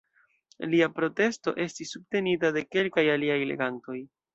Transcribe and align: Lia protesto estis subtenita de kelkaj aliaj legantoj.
Lia 0.71 0.87
protesto 1.01 1.55
estis 1.67 1.95
subtenita 1.99 2.55
de 2.59 2.67
kelkaj 2.73 3.09
aliaj 3.19 3.41
legantoj. 3.55 4.05